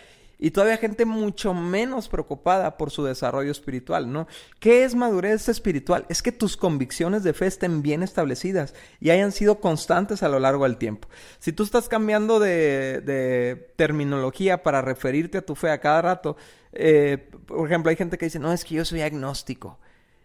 [0.44, 4.28] Y todavía gente mucho menos preocupada por su desarrollo espiritual, ¿no?
[4.60, 6.08] ¿Qué es madurez espiritual?
[6.10, 10.40] Es que tus convicciones de fe estén bien establecidas y hayan sido constantes a lo
[10.40, 11.08] largo del tiempo.
[11.38, 16.38] Si tú estás cambiando de, de terminología para referirte a tu fe a cada rato,
[16.74, 19.78] eh, por ejemplo, hay gente que dice, no, es que yo soy agnóstico.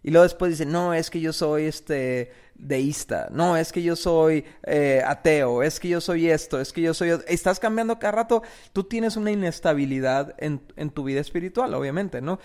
[0.02, 3.96] Y luego después dice, no, es que yo soy este deísta, no, es que yo
[3.96, 7.10] soy eh, ateo, es que yo soy esto, es que yo soy...
[7.28, 8.42] Estás cambiando cada rato,
[8.72, 12.38] tú tienes una inestabilidad en, en tu vida espiritual, obviamente, ¿no?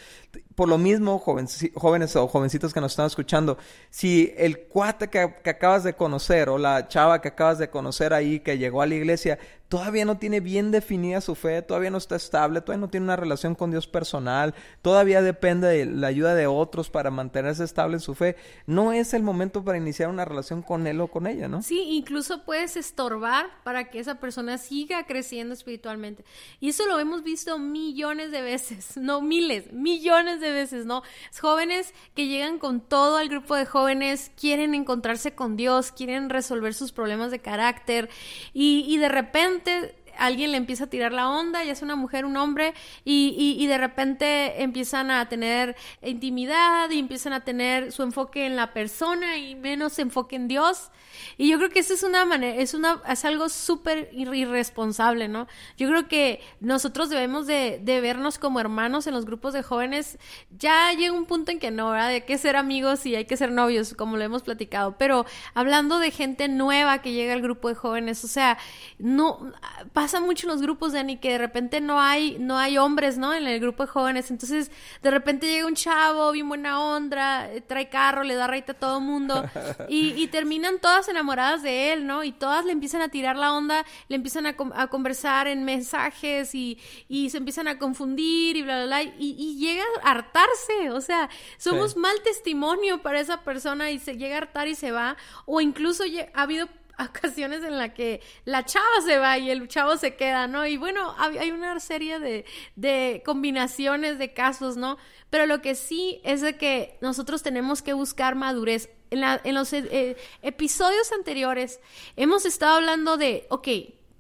[0.56, 3.58] Por lo mismo, jóvenes, jóvenes o jovencitos que nos están escuchando,
[3.90, 8.14] si el cuate que, que acabas de conocer o la chava que acabas de conocer
[8.14, 9.40] ahí que llegó a la iglesia
[9.72, 13.16] todavía no tiene bien definida su fe, todavía no está estable, todavía no tiene una
[13.16, 18.02] relación con Dios personal, todavía depende de la ayuda de otros para mantenerse estable en
[18.02, 18.36] su fe,
[18.68, 21.62] no es el momento para iniciar una relación con él o con ella, ¿no?
[21.62, 26.24] Sí, incluso puedes estorbar para que esa persona siga creciendo espiritualmente.
[26.60, 31.04] Y eso lo hemos visto millones de veces, no miles, millones de veces, ¿no?
[31.40, 36.74] Jóvenes que llegan con todo al grupo de jóvenes, quieren encontrarse con Dios, quieren resolver
[36.74, 38.10] sus problemas de carácter
[38.54, 42.26] y, y de repente alguien le empieza a tirar la onda, ya sea una mujer,
[42.26, 48.04] un hombre, y, y, de repente empiezan a tener intimidad y empiezan a tener su
[48.04, 50.92] enfoque en la persona y menos enfoque en Dios.
[51.38, 55.48] Y yo creo que eso es una manera, es una, es algo súper irresponsable, ¿no?
[55.78, 60.18] Yo creo que nosotros debemos de, de, vernos como hermanos en los grupos de jóvenes.
[60.58, 62.10] Ya llega un punto en que no, ¿verdad?
[62.10, 64.98] Hay que ser amigos y hay que ser novios, como lo hemos platicado.
[64.98, 68.58] Pero hablando de gente nueva que llega al grupo de jóvenes, o sea,
[68.98, 69.52] no,
[69.94, 73.34] pasa mucho en los grupos, Dani, que de repente no hay, no hay hombres, ¿no?
[73.34, 74.32] En el grupo de jóvenes.
[74.32, 74.72] Entonces,
[75.02, 79.00] de repente llega un chavo, bien buena onda, trae carro, le da raita a todo
[79.00, 79.44] mundo.
[79.88, 82.24] Y, y terminan todas enamoradas de él, ¿no?
[82.24, 86.56] Y todas le empiezan a tirar la onda, le empiezan a, a conversar en mensajes
[86.56, 89.04] y, y, se empiezan a confundir y bla, bla, bla.
[89.04, 92.00] Y, y llega a hartarse, o sea, somos sí.
[92.00, 95.18] mal testimonio para esa persona y se llega a hartar y se va.
[95.46, 96.68] O incluso ha habido
[97.10, 100.66] ocasiones en la que la chava se va y el chavo se queda, ¿no?
[100.66, 104.98] Y bueno, hay una serie de, de combinaciones de casos, ¿no?
[105.30, 108.90] Pero lo que sí es de que nosotros tenemos que buscar madurez.
[109.10, 111.82] En, los eh, episodios anteriores
[112.16, 113.68] hemos estado hablando de, ok,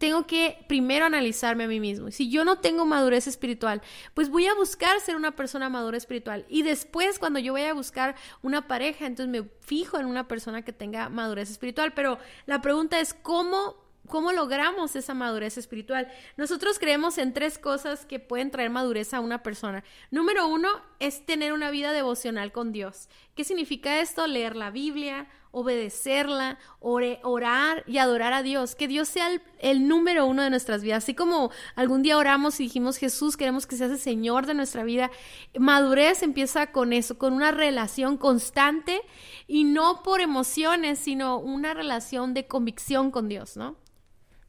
[0.01, 2.09] tengo que primero analizarme a mí mismo.
[2.09, 3.83] Si yo no tengo madurez espiritual,
[4.15, 6.43] pues voy a buscar ser una persona madura espiritual.
[6.49, 10.63] Y después, cuando yo voy a buscar una pareja, entonces me fijo en una persona
[10.63, 11.93] que tenga madurez espiritual.
[11.93, 16.11] Pero la pregunta es, ¿cómo ¿Cómo logramos esa madurez espiritual?
[16.35, 19.85] Nosotros creemos en tres cosas que pueden traer madurez a una persona.
[20.09, 20.67] Número uno
[20.99, 23.07] es tener una vida devocional con Dios.
[23.35, 24.27] ¿Qué significa esto?
[24.27, 28.75] Leer la Biblia, obedecerla, orar y adorar a Dios.
[28.75, 31.03] Que Dios sea el, número uno de nuestras vidas.
[31.03, 34.83] Así como algún día oramos y dijimos, Jesús, queremos que seas el Señor de nuestra
[34.83, 35.11] vida.
[35.57, 39.01] Madurez empieza con eso, con una relación constante
[39.47, 43.75] y no por emociones, sino una relación de convicción con Dios, ¿no?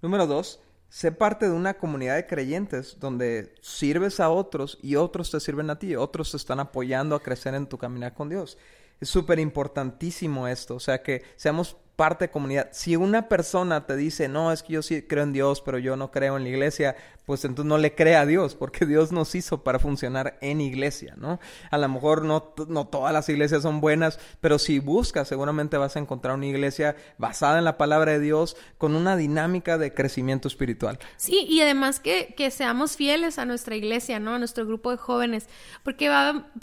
[0.01, 5.31] Número dos, sé parte de una comunidad de creyentes donde sirves a otros y otros
[5.31, 8.59] te sirven a ti, otros te están apoyando a crecer en tu caminar con Dios.
[9.03, 12.68] Es súper importantísimo esto, o sea, que seamos parte de comunidad.
[12.72, 15.96] Si una persona te dice, no, es que yo sí creo en Dios, pero yo
[15.96, 19.35] no creo en la iglesia, pues entonces no le crea a Dios, porque Dios nos
[19.35, 21.38] hizo para funcionar en iglesia, ¿no?
[21.70, 25.94] A lo mejor no, no todas las iglesias son buenas, pero si buscas, seguramente vas
[25.96, 30.48] a encontrar una iglesia basada en la palabra de Dios, con una dinámica de crecimiento
[30.48, 30.98] espiritual.
[31.16, 34.35] Sí, y además que, que seamos fieles a nuestra iglesia, ¿no?
[34.35, 35.46] A nuestro grupo de jóvenes,
[35.85, 36.11] porque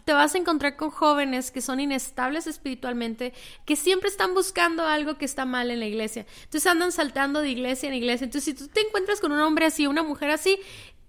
[0.05, 3.33] te vas a encontrar con jóvenes que son inestables espiritualmente,
[3.65, 6.25] que siempre están buscando algo que está mal en la iglesia.
[6.45, 8.25] Entonces andan saltando de iglesia en iglesia.
[8.25, 10.59] Entonces, si tú te encuentras con un hombre así, una mujer así,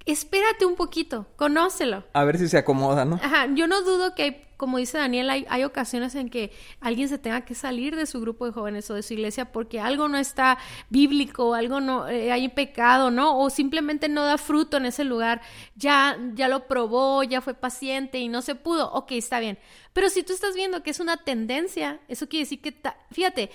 [0.04, 2.04] espérate un poquito, conócelo.
[2.12, 3.16] A ver si se acomoda, ¿no?
[3.16, 7.08] Ajá, yo no dudo que hay, como dice Daniel, hay, hay, ocasiones en que alguien
[7.08, 10.06] se tenga que salir de su grupo de jóvenes o de su iglesia porque algo
[10.06, 10.58] no está
[10.90, 13.38] bíblico, algo no, eh, hay pecado, ¿no?
[13.40, 15.40] O simplemente no da fruto en ese lugar,
[15.76, 19.58] ya, ya lo probó, ya fue paciente y no se pudo, ok, está bien.
[19.94, 22.74] Pero si tú estás viendo que es una tendencia, eso quiere decir que,
[23.12, 23.50] fíjate,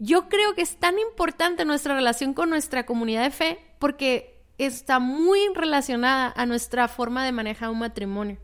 [0.00, 4.98] yo creo que es tan importante nuestra relación con nuestra comunidad de fe porque está
[4.98, 8.38] muy relacionada a nuestra forma de manejar un matrimonio.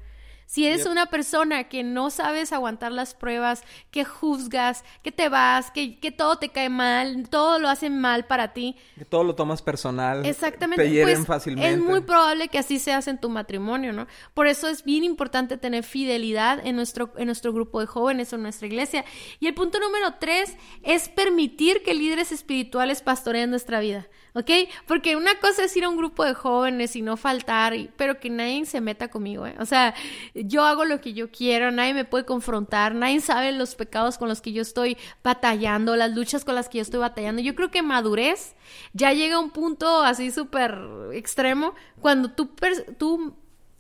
[0.47, 5.73] Si eres una persona que no sabes aguantar las pruebas, que juzgas, que te vas,
[5.73, 8.77] que, que, todo te cae mal, todo lo hacen mal para ti.
[8.97, 10.25] Que todo lo tomas personal.
[10.25, 10.85] Exactamente.
[10.85, 11.73] Te hieren pues, fácilmente.
[11.73, 14.07] Es muy probable que así seas en tu matrimonio, ¿no?
[14.35, 18.37] Por eso es bien importante tener fidelidad en nuestro, en nuestro grupo de jóvenes o
[18.37, 19.05] en nuestra iglesia.
[19.41, 24.07] Y el punto número tres es permitir que líderes espirituales pastoreen nuestra vida.
[24.37, 24.51] ¿Ok?
[24.87, 28.29] Porque una cosa es ir a un grupo de jóvenes y no faltar, pero que
[28.29, 29.57] nadie se meta conmigo, ¿eh?
[29.59, 29.95] O sea,
[30.35, 34.29] yo hago lo que yo quiero, nadie me puede confrontar, nadie sabe los pecados con
[34.29, 37.41] los que yo estoy batallando, las luchas con las que yo estoy batallando.
[37.41, 38.55] Yo creo que madurez
[38.93, 40.79] ya llega a un punto así súper
[41.13, 42.51] extremo cuando tú,
[42.99, 43.35] tú,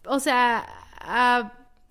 [0.07, 0.67] o sea,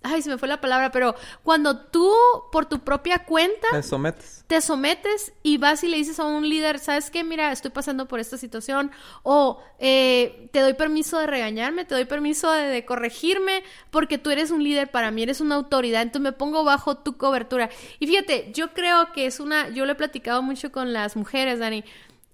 [0.05, 2.11] ay, se me fue la palabra, pero cuando tú
[2.51, 4.43] por tu propia cuenta te sometes.
[4.47, 7.23] Te sometes y vas y le dices a un líder, ¿sabes qué?
[7.23, 8.91] Mira, estoy pasando por esta situación
[9.23, 14.51] o eh, te doy permiso de regañarme, te doy permiso de, corregirme porque tú eres
[14.51, 17.69] un líder para mí, eres una autoridad, entonces me pongo bajo tu cobertura.
[17.99, 21.59] Y fíjate, yo creo que es una, yo lo he platicado mucho con las mujeres,
[21.59, 21.83] Dani,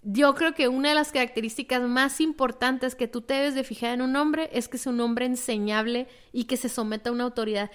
[0.03, 3.93] yo creo que una de las características más importantes que tú te debes de fijar
[3.93, 7.23] en un hombre es que sea un hombre enseñable y que se someta a una
[7.23, 7.69] autoridad.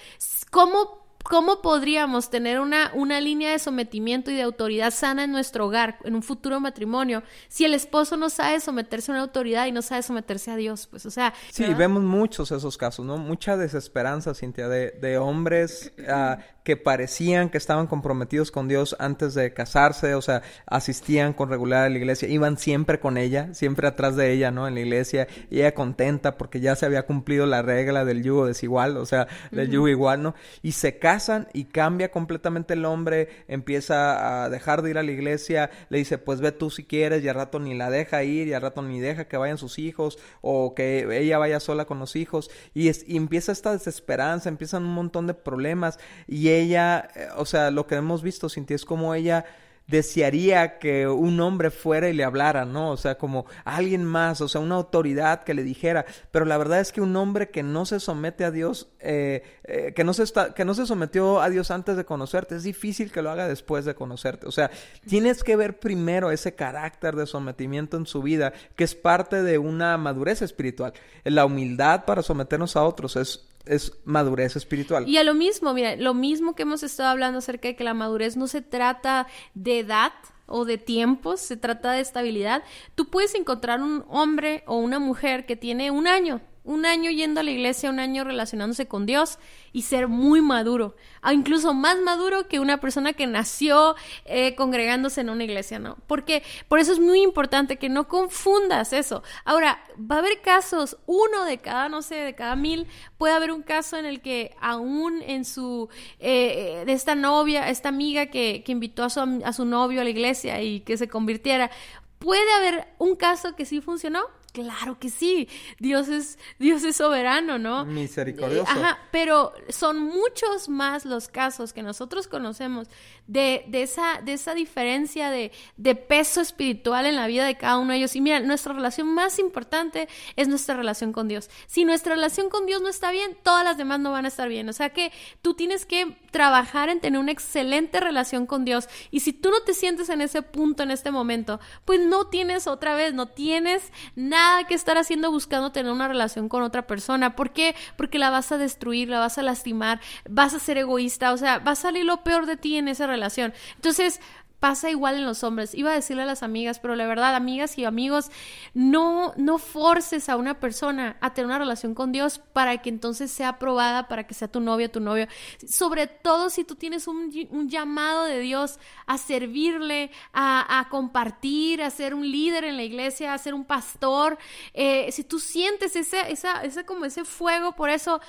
[0.51, 5.67] ¿Cómo ¿Cómo podríamos tener una, una línea de sometimiento y de autoridad sana en nuestro
[5.67, 9.73] hogar, en un futuro matrimonio, si el esposo no sabe someterse a una autoridad y
[9.73, 10.87] no sabe someterse a Dios?
[10.87, 11.35] Pues, o sea...
[11.51, 13.17] Sí, vemos muchos esos casos, ¿no?
[13.17, 19.35] Mucha desesperanza, Cintia, de, de hombres uh, que parecían que estaban comprometidos con Dios antes
[19.35, 23.89] de casarse, o sea, asistían con regular a la iglesia, iban siempre con ella, siempre
[23.89, 24.69] atrás de ella, ¿no?
[24.69, 28.47] En la iglesia, y ella contenta porque ya se había cumplido la regla del yugo
[28.47, 30.35] desigual, o sea, del yugo igual, ¿no?
[30.62, 31.15] Y se casan
[31.52, 36.18] y cambia completamente el hombre, empieza a dejar de ir a la iglesia, le dice,
[36.18, 38.83] pues ve tú si quieres, y al rato ni la deja ir, y al rato
[38.83, 42.88] ni deja que vayan sus hijos, o que ella vaya sola con los hijos, y,
[42.88, 47.70] es, y empieza esta desesperanza, empiezan un montón de problemas, y ella, eh, o sea,
[47.70, 49.44] lo que hemos visto, Cintia, es como ella
[49.87, 52.90] desearía que un hombre fuera y le hablara, ¿no?
[52.90, 56.05] O sea, como alguien más, o sea, una autoridad que le dijera.
[56.31, 59.92] Pero la verdad es que un hombre que no se somete a Dios, eh, eh,
[59.94, 63.12] que, no se está, que no se sometió a Dios antes de conocerte, es difícil
[63.12, 64.46] que lo haga después de conocerte.
[64.46, 64.70] O sea,
[65.09, 69.59] tienes que ver primero ese carácter de sometimiento en su vida, que es parte de
[69.59, 70.92] una madurez espiritual.
[71.25, 75.09] La humildad para someternos a otros es es madurez espiritual.
[75.09, 77.94] Y a lo mismo, mira, lo mismo que hemos estado hablando acerca de que la
[77.94, 80.12] madurez no se trata de edad
[80.46, 82.62] o de tiempos, se trata de estabilidad.
[82.94, 87.40] Tú puedes encontrar un hombre o una mujer que tiene un año, un año yendo
[87.40, 89.38] a la iglesia, un año relacionándose con Dios
[89.72, 95.20] y ser muy maduro, o incluso más maduro que una persona que nació eh, congregándose
[95.20, 95.96] en una iglesia, ¿no?
[96.07, 99.22] Porque por eso es muy importante que no confundas eso.
[99.44, 103.52] Ahora, va a haber casos, uno de cada, no sé, de cada mil, puede haber
[103.52, 108.62] un caso en el que aún en su, eh, de esta novia, esta amiga que,
[108.64, 111.70] que invitó a su, a su novio a la iglesia y que se convirtiera,
[112.18, 114.20] ¿Puede haber un caso que sí funcionó?
[114.57, 117.85] Claro que sí, Dios es, Dios es soberano, ¿no?
[117.85, 118.73] Misericordioso.
[118.73, 122.88] Ajá, pero son muchos más los casos que nosotros conocemos
[123.27, 127.77] de, de, esa, de esa diferencia de, de, peso espiritual en la vida de cada
[127.77, 128.17] uno de ellos.
[128.17, 131.50] Y mira, nuestra relación más importante es nuestra relación con Dios.
[131.67, 134.48] Si nuestra relación con Dios no está bien, todas las demás no van a estar
[134.48, 134.71] bien.
[134.71, 138.88] O sea que tú tienes que trabajar en tener una excelente relación con Dios.
[139.11, 142.67] Y si tú no te sientes en ese punto en este momento, pues no tienes
[142.67, 147.37] otra vez, no tienes nada que estar haciendo buscando tener una relación con otra persona.
[147.37, 147.75] ¿Por qué?
[147.97, 151.59] Porque la vas a destruir, la vas a lastimar, vas a ser egoísta, o sea,
[151.59, 153.53] va a salir lo peor de ti en esa relación.
[153.77, 154.21] Entonces,
[154.67, 155.75] pasa igual en los hombres.
[155.75, 158.33] Iba a decirle a las amigas, pero la verdad, amigas y amigos,
[158.75, 163.31] no, no forces a una persona a tener una relación con Dios para que entonces
[163.31, 165.29] sea aprobada, para que sea tu novia, tu novio.
[165.69, 167.31] Sobre todo si tú tienes un,
[167.69, 173.38] llamado de Dios a servirle, a, compartir, a ser un líder en la iglesia, a
[173.38, 174.37] ser un pastor.
[174.75, 178.21] Eh, si tú sientes ese, esa, ese, como ese fuego por eso,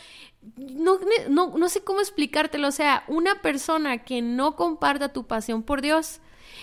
[0.56, 2.68] no, no, no sé cómo explicártelo.
[2.68, 6.22] O sea, una persona que no comparta tu pasión por Dios,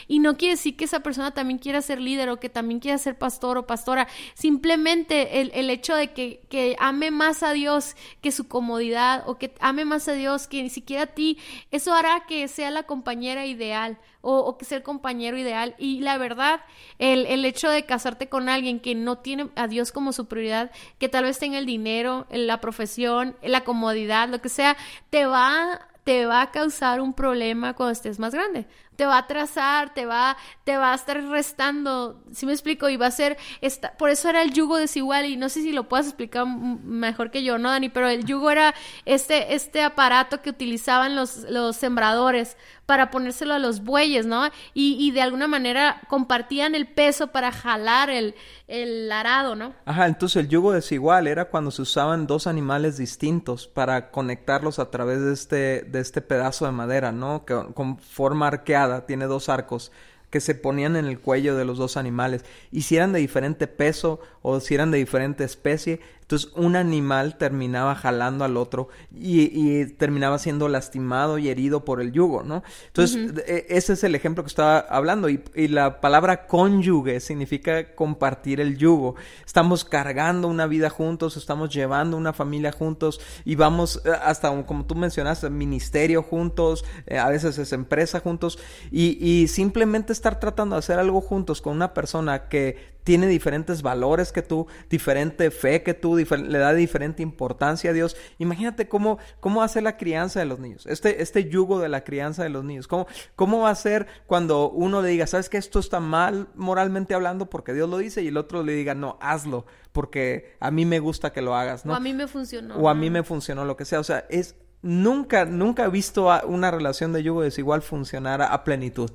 [0.09, 2.99] y no quiere decir que esa persona también quiera ser líder o que también quiera
[2.99, 4.09] ser pastor o pastora.
[4.35, 9.39] Simplemente el, el hecho de que, que, ame más a Dios que su comodidad o
[9.39, 11.39] que ame más a Dios que ni siquiera a ti,
[11.71, 15.75] eso hará que sea la compañera ideal o, o que sea el compañero ideal.
[15.79, 16.61] Y la verdad,
[16.99, 20.71] el, el hecho de casarte con alguien que no tiene a Dios como su prioridad,
[20.99, 24.77] que tal vez tenga el dinero, la profesión, la comodidad, lo que sea,
[25.11, 29.19] te va te va a causar un problema cuando estés más grande te va a
[29.19, 32.89] atrasar, te va, te va a estar restando, si me explico?
[32.89, 35.73] Y va a ser, esta, por eso era el yugo desigual y no sé si
[35.73, 37.89] lo puedas explicar mejor que yo, ¿no, Dani?
[37.89, 38.75] Pero el yugo era
[39.05, 44.47] este, este aparato que utilizaban los, los sembradores para ponérselo a los bueyes, ¿no?
[44.75, 48.35] Y, y de alguna manera compartían el peso para jalar el,
[48.69, 49.75] el arado, ¿no?
[49.85, 54.91] Ajá, entonces el yugo desigual era cuando se usaban dos animales distintos para conectarlos a
[54.91, 57.45] través de este, de este pedazo de madera, ¿no?
[57.45, 59.93] Que, con forma arqueada, tiene dos arcos
[60.35, 62.45] que se ponían en el cuello de los dos animales.
[62.73, 67.39] Y si eran de diferente peso o si eran de diferente especie, entonces un animal
[67.39, 72.63] terminaba jalando al otro y, terminaba siendo lastimado y herido por el yugo, ¿no?
[72.89, 78.61] Entonces e, ese es el ejemplo que estaba hablando y, la palabra cónyuge significa compartir
[78.61, 79.17] el yugo.
[79.47, 84.85] Estamos cargando una vida juntos, estamos llevando una familia juntos y vamos eh, hasta, como
[84.85, 88.59] tú mencionaste, ministerio juntos, eh, a veces es empresa juntos
[88.91, 93.83] y, y simplemente estar tratando de hacer algo juntos con una persona que tiene diferentes
[93.83, 98.17] valores que tú, diferente fe que tú, le da diferente importancia a Dios.
[98.39, 101.89] Imagínate cómo, cómo va a ser la crianza de los niños, este, este yugo de
[101.89, 102.89] la crianza de los niños.
[102.89, 107.15] ¿Cómo, cómo va a ser cuando uno le diga, sabes que esto está mal moralmente
[107.15, 110.85] hablando porque Dios lo dice y el otro le diga, no, hazlo porque a mí
[110.85, 111.93] me gusta que lo hagas, ¿no?
[111.93, 112.75] O a mí me funcionó.
[112.75, 114.01] O a mí me funcionó, lo que sea.
[114.01, 119.13] O sea, es, nunca, nunca he visto una relación de yugo desigual funcionar a plenitud.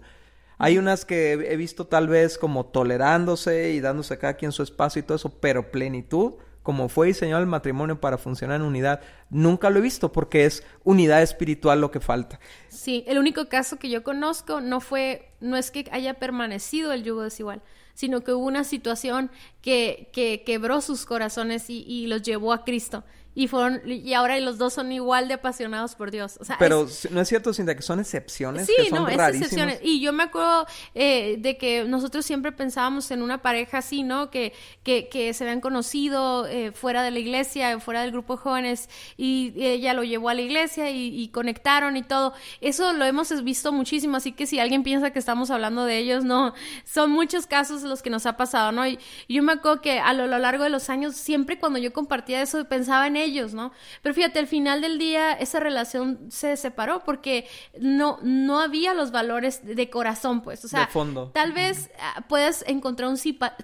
[0.62, 4.99] Hay unas que he visto tal vez como tolerándose y dándose cada quien su espacio
[4.99, 6.34] y todo eso, pero plenitud,
[6.64, 8.99] como fue diseñado el matrimonio para funcionar en unidad,
[9.30, 12.41] nunca lo he visto porque es unidad espiritual lo que falta.
[12.68, 17.05] Sí, el único caso que yo conozco no fue, no es que haya permanecido el
[17.05, 17.62] yugo desigual,
[17.93, 19.32] sino que hubo una situación
[19.62, 23.05] que, que quebró sus corazones y los llevó a Cristo
[23.36, 26.38] y fueron y ahora los dos son igual de apasionados por Dios.
[26.42, 28.66] O sea, Pero no es cierto, Cintia, que son excepciones.
[28.66, 29.80] Sí, que son no, es excepciones.
[29.82, 34.30] Y yo me acuerdo eh, de que nosotros siempre pensábamos en una pareja así, ¿no?
[34.30, 34.54] Que,
[34.84, 38.90] que, que se habían conocido eh, fuera de la iglesia, fuera del grupo de jóvenes,
[39.16, 42.34] y ella lo llevó a la iglesia y, conectaron y todo.
[42.60, 46.26] Eso lo hemos visto muchísimo, así que si alguien piensa que estamos hablando de ellos,
[46.26, 46.54] no.
[46.84, 48.86] Son muchos casos los que nos ha pasado, ¿no?
[48.86, 51.80] Y, y yo me acuerdo que a lo, lo largo de los años, siempre cuando
[51.80, 53.72] yo compartía eso, pensaba en ellos ellos, ¿no?
[54.02, 57.48] Pero fíjate, al final del día esa relación se separó porque
[57.80, 61.32] no, no había los valores de corazón, pues, o sea, fondo.
[61.34, 63.18] tal vez ah, puedes encontrar un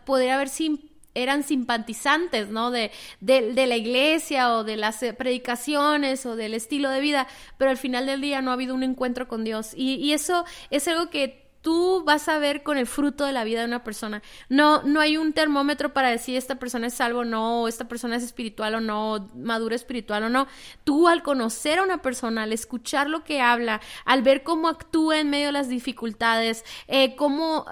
[0.05, 0.77] podría haber sim
[1.15, 2.71] eran simpatizantes, ¿no?
[2.71, 2.91] De,
[3.21, 7.71] de, de, la iglesia o de las eh, predicaciones o del estilo de vida, pero
[7.71, 9.71] al final del día no ha habido un encuentro con Dios.
[9.75, 13.43] Y, y eso es algo que tú vas a ver con el fruto de la
[13.43, 14.21] vida de una persona.
[14.49, 17.87] No, no hay un termómetro para decir esta persona es salvo o no, o esta
[17.87, 20.45] persona es espiritual o no, madura espiritual o no.
[20.83, 25.19] Tú al conocer a una persona, al escuchar lo que habla, al ver cómo actúa
[25.19, 27.65] en medio de las dificultades, eh, cómo,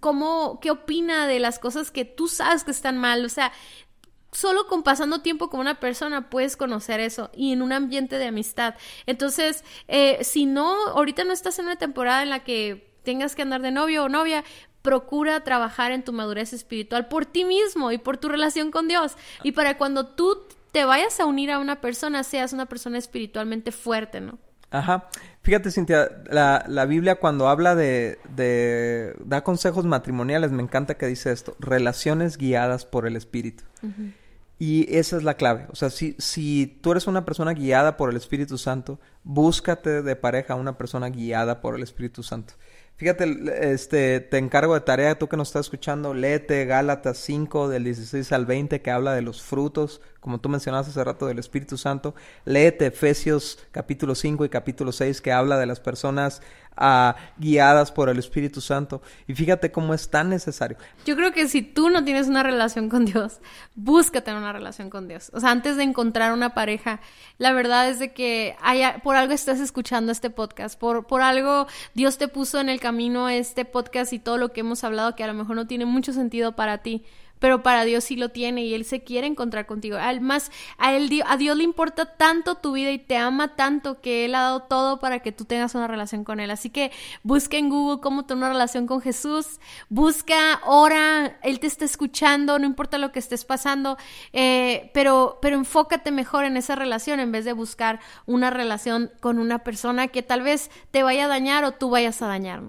[0.00, 3.52] cómo, qué opina de las cosas que tú sabes que están mal, o sea,
[4.32, 8.26] solo con pasando tiempo con una persona puedes conocer eso y en un ambiente de
[8.26, 8.74] amistad.
[9.06, 13.42] Entonces, eh, si no, ahorita no estás en una temporada en la que tengas que
[13.42, 14.44] andar de novio o novia,
[14.82, 19.16] procura trabajar en tu madurez espiritual por ti mismo y por tu relación con Dios.
[19.44, 20.42] Y para cuando tú
[20.72, 24.38] te vayas a unir a una persona, seas una persona espiritualmente fuerte, ¿no?
[24.70, 25.08] Ajá.
[25.42, 31.06] Fíjate, Cintia, la, la Biblia cuando habla de, de, da consejos matrimoniales, me encanta que
[31.06, 33.62] dice esto, relaciones guiadas por el Espíritu.
[34.58, 35.66] Y esa es la clave.
[35.70, 40.16] O sea, si, si tú eres una persona guiada por el Espíritu Santo, búscate de
[40.16, 42.54] pareja a una persona guiada por el Espíritu Santo.
[42.96, 47.84] Fíjate, este, te encargo de tarea, tú que nos estás escuchando, léete Gálatas 5 del
[47.84, 51.78] 16 al 20 que habla de los frutos, como tú mencionaste hace rato del Espíritu
[51.78, 52.16] Santo.
[52.44, 56.42] Léete Efesios capítulo 5 y capítulo 6 que habla de las personas
[57.38, 59.02] guiadas por el Espíritu Santo.
[59.28, 60.78] Y fíjate cómo es tan necesario.
[61.04, 63.38] Yo creo que si tú no tienes una relación con Dios,
[63.76, 65.30] búscate una relación con Dios.
[65.32, 66.98] O sea, antes de encontrar una pareja,
[67.38, 71.68] la verdad es de que haya, por algo estás escuchando este podcast, por, por algo
[71.94, 75.22] Dios te puso en el camino este podcast y todo lo que hemos hablado que
[75.22, 77.04] a lo mejor no tiene mucho sentido para ti
[77.38, 79.96] pero para Dios sí lo tiene y Él se quiere encontrar contigo.
[79.98, 84.24] Además, a, él, a Dios le importa tanto tu vida y te ama tanto que
[84.24, 86.50] Él ha dado todo para que tú tengas una relación con Él.
[86.50, 91.66] Así que busca en Google cómo tener una relación con Jesús, busca, ora, Él te
[91.66, 93.96] está escuchando, no importa lo que estés pasando,
[94.32, 99.38] eh, pero, pero enfócate mejor en esa relación en vez de buscar una relación con
[99.38, 102.62] una persona que tal vez te vaya a dañar o tú vayas a dañar.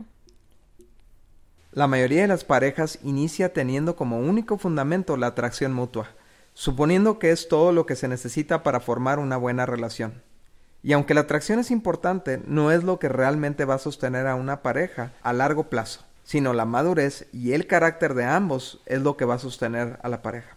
[1.71, 6.07] La mayoría de las parejas inicia teniendo como único fundamento la atracción mutua,
[6.53, 10.23] suponiendo que es todo lo que se necesita para formar una buena relación.
[10.81, 14.35] Y aunque la atracción es importante, no es lo que realmente va a sostener a
[14.35, 19.17] una pareja a largo plazo, sino la madurez y el carácter de ambos es lo
[19.17, 20.55] que va a sostener a la pareja.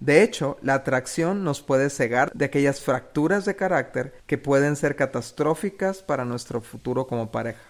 [0.00, 4.96] De hecho, la atracción nos puede cegar de aquellas fracturas de carácter que pueden ser
[4.96, 7.69] catastróficas para nuestro futuro como pareja.